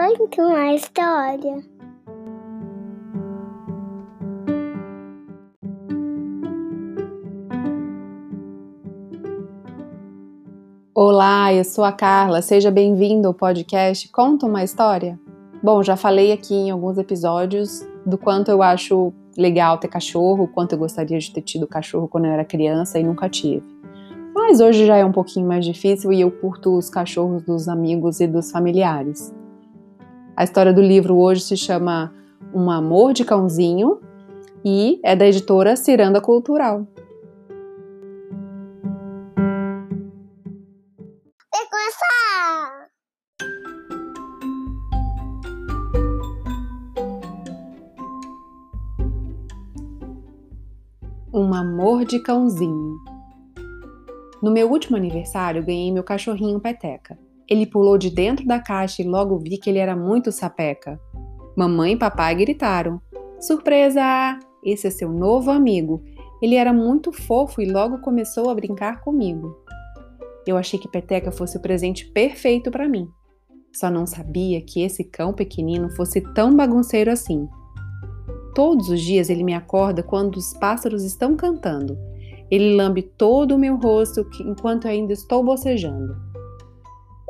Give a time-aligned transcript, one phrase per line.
[0.00, 1.62] Conta uma história.
[10.94, 12.40] Olá, eu sou a Carla.
[12.40, 15.20] Seja bem-vindo ao podcast Conta uma História.
[15.62, 20.72] Bom, já falei aqui em alguns episódios do quanto eu acho legal ter cachorro, quanto
[20.72, 23.66] eu gostaria de ter tido cachorro quando eu era criança e nunca tive.
[24.34, 28.18] Mas hoje já é um pouquinho mais difícil e eu curto os cachorros dos amigos
[28.18, 29.38] e dos familiares.
[30.40, 32.14] A história do livro hoje se chama
[32.54, 34.00] Um Amor de Cãozinho
[34.64, 36.86] e é da editora Ciranda Cultural.
[51.34, 52.96] Um amor de cãozinho.
[54.42, 57.18] No meu último aniversário, ganhei meu cachorrinho Peteca.
[57.50, 61.00] Ele pulou de dentro da caixa e logo vi que ele era muito sapeca.
[61.56, 63.00] Mamãe e papai gritaram:
[63.40, 64.38] Surpresa!
[64.64, 66.02] Esse é seu novo amigo.
[66.40, 69.56] Ele era muito fofo e logo começou a brincar comigo.
[70.46, 73.08] Eu achei que Peteca fosse o presente perfeito para mim.
[73.72, 77.48] Só não sabia que esse cão pequenino fosse tão bagunceiro assim.
[78.54, 81.96] Todos os dias ele me acorda quando os pássaros estão cantando
[82.50, 86.16] ele lambe todo o meu rosto enquanto ainda estou bocejando.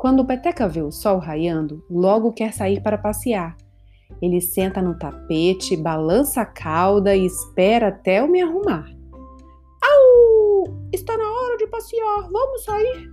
[0.01, 3.55] Quando o Peteca vê o sol raiando, logo quer sair para passear.
[4.19, 8.83] Ele senta no tapete, balança a cauda e espera até eu me arrumar.
[9.79, 10.63] Au!
[10.91, 13.11] Está na hora de passear, vamos sair?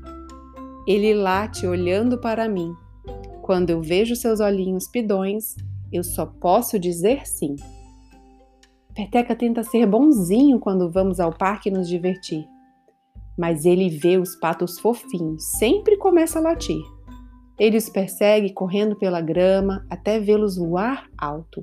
[0.87, 2.73] Ele late olhando para mim.
[3.43, 5.57] Quando eu vejo seus olhinhos pidões,
[5.93, 7.55] eu só posso dizer sim.
[8.95, 12.47] Peteca tenta ser bonzinho quando vamos ao parque nos divertir.
[13.39, 16.83] Mas ele vê os patos fofinhos, sempre começa a latir.
[17.59, 21.63] Ele os persegue correndo pela grama até vê-los voar alto.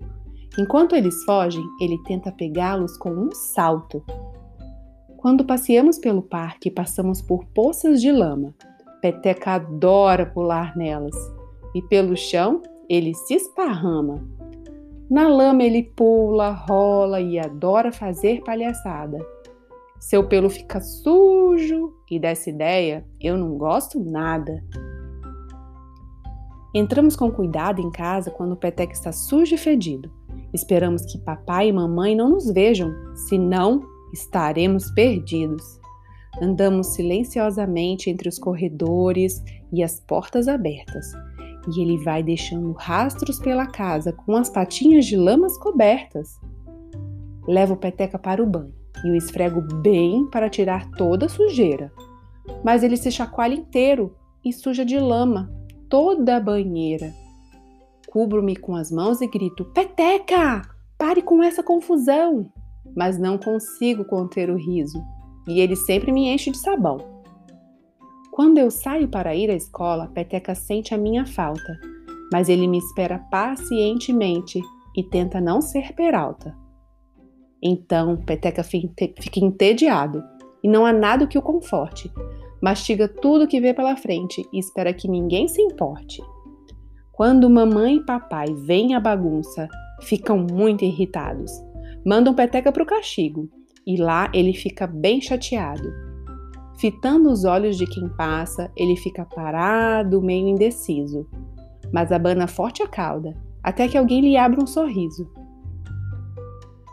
[0.57, 4.03] Enquanto eles fogem, ele tenta pegá-los com um salto.
[5.17, 8.53] Quando passeamos pelo parque passamos por poças de lama,
[9.01, 11.15] Peteca adora pular nelas.
[11.73, 14.23] E pelo chão, ele se esparrama,
[15.09, 19.19] na lama ele pula, rola e adora fazer palhaçada.
[20.05, 24.63] Seu pelo fica sujo e dessa ideia eu não gosto nada.
[26.75, 30.11] Entramos com cuidado em casa quando o peteca está sujo e fedido.
[30.53, 32.93] Esperamos que papai e mamãe não nos vejam,
[33.27, 33.81] senão
[34.13, 35.63] estaremos perdidos.
[36.39, 39.43] Andamos silenciosamente entre os corredores
[39.73, 41.13] e as portas abertas
[41.75, 46.39] e ele vai deixando rastros pela casa com as patinhas de lamas cobertas.
[47.47, 51.93] Levo o peteca para o banho e o esfrego bem para tirar toda a sujeira.
[52.63, 55.49] Mas ele se chacoalha inteiro e suja de lama
[55.87, 57.13] toda a banheira.
[58.09, 60.63] Cubro-me com as mãos e grito: Peteca,
[60.97, 62.51] pare com essa confusão!
[62.95, 65.03] Mas não consigo conter o riso
[65.47, 66.97] e ele sempre me enche de sabão.
[68.31, 71.79] Quando eu saio para ir à escola, Peteca sente a minha falta,
[72.33, 74.59] mas ele me espera pacientemente
[74.95, 76.55] e tenta não ser peralta.
[77.67, 80.23] Então, Peteca fica entediado
[80.63, 82.11] e não há nada que o conforte.
[82.61, 86.21] Mastiga tudo que vê pela frente e espera que ninguém se importe.
[87.11, 89.67] Quando mamãe e papai veem a bagunça,
[90.03, 91.51] ficam muito irritados.
[92.05, 93.49] Mandam Peteca para o castigo
[93.83, 95.91] e lá ele fica bem chateado.
[96.77, 101.27] Fitando os olhos de quem passa, ele fica parado, meio indeciso,
[101.91, 105.27] mas abana forte a cauda, até que alguém lhe abra um sorriso.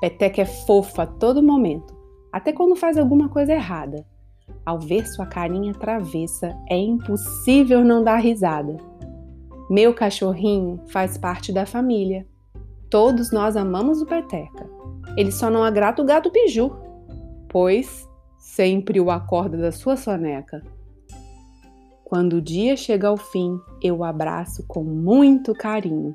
[0.03, 1.97] Peteca é fofa a todo momento,
[2.33, 4.05] até quando faz alguma coisa errada.
[4.67, 8.77] Ao ver sua carinha travessa, é impossível não dar risada.
[9.71, 12.27] Meu cachorrinho faz parte da família.
[12.91, 14.69] Todos nós amamos o Peteca.
[15.17, 16.73] Ele só não agrada o gato Biju,
[17.49, 18.05] pois
[18.37, 20.65] sempre o acorda da sua soneca.
[22.03, 26.13] Quando o dia chega ao fim, eu o abraço com muito carinho.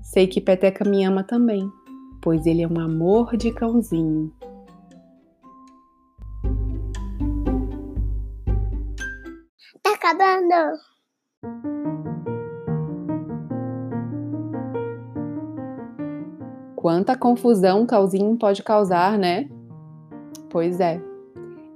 [0.00, 1.68] Sei que Peteca me ama também,
[2.24, 4.32] pois ele é um amor de cãozinho.
[9.82, 10.78] Tá acabando.
[16.74, 19.50] Quanta confusão um cãozinho pode causar, né?
[20.48, 20.98] Pois é.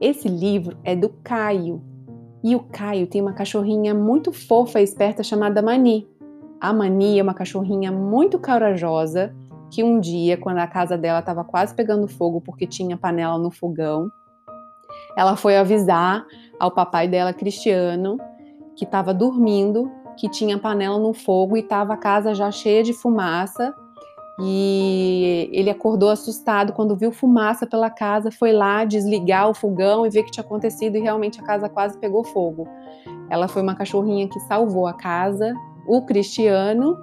[0.01, 1.83] Esse livro é do Caio.
[2.43, 6.09] E o Caio tem uma cachorrinha muito fofa e esperta chamada Mani.
[6.59, 9.37] A Mani é uma cachorrinha muito corajosa
[9.71, 13.51] que um dia, quando a casa dela estava quase pegando fogo porque tinha panela no
[13.51, 14.11] fogão,
[15.17, 16.25] ela foi avisar
[16.59, 18.17] ao papai dela, Cristiano,
[18.77, 22.93] que estava dormindo que tinha panela no fogo e estava a casa já cheia de
[22.93, 23.75] fumaça.
[24.41, 30.11] E ele acordou assustado quando viu fumaça pela casa, foi lá desligar o fogão e
[30.11, 32.69] ver o que tinha acontecido e realmente a casa quase pegou fogo.
[33.31, 35.53] Ela foi uma cachorrinha que salvou a casa,
[35.89, 36.97] o Cristiano,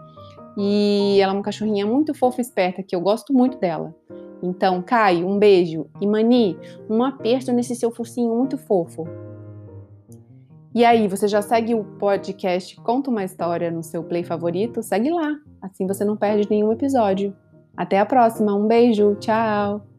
[0.58, 3.94] e ela é uma cachorrinha muito fofa e esperta, que eu gosto muito dela.
[4.42, 5.88] Então, Caio, um beijo.
[6.00, 6.58] E Mani,
[6.90, 9.06] um aperto nesse seu focinho muito fofo.
[10.74, 14.84] E aí, você já segue o podcast Conta uma História no seu play favorito?
[14.84, 17.36] Segue lá, assim você não perde nenhum episódio.
[17.76, 19.95] Até a próxima, um beijo, tchau!